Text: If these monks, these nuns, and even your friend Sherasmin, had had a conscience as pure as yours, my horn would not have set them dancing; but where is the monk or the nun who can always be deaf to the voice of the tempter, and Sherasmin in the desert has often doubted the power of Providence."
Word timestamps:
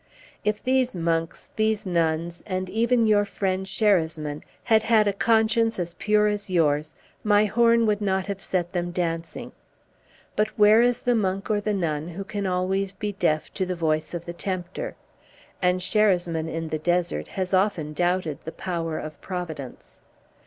If 0.43 0.63
these 0.63 0.95
monks, 0.95 1.49
these 1.55 1.85
nuns, 1.85 2.41
and 2.47 2.71
even 2.71 3.05
your 3.05 3.23
friend 3.23 3.67
Sherasmin, 3.67 4.41
had 4.63 4.81
had 4.81 5.07
a 5.07 5.13
conscience 5.13 5.77
as 5.77 5.93
pure 5.93 6.25
as 6.25 6.49
yours, 6.49 6.95
my 7.23 7.45
horn 7.45 7.85
would 7.85 8.01
not 8.01 8.25
have 8.25 8.41
set 8.41 8.73
them 8.73 8.89
dancing; 8.89 9.51
but 10.35 10.47
where 10.57 10.81
is 10.81 11.01
the 11.01 11.13
monk 11.13 11.51
or 11.51 11.61
the 11.61 11.75
nun 11.75 12.07
who 12.07 12.23
can 12.23 12.47
always 12.47 12.93
be 12.93 13.11
deaf 13.11 13.53
to 13.53 13.63
the 13.63 13.75
voice 13.75 14.15
of 14.15 14.25
the 14.25 14.33
tempter, 14.33 14.95
and 15.61 15.81
Sherasmin 15.81 16.49
in 16.49 16.69
the 16.69 16.79
desert 16.79 17.27
has 17.27 17.53
often 17.53 17.93
doubted 17.93 18.39
the 18.43 18.51
power 18.53 18.97
of 18.97 19.21
Providence." 19.21 19.99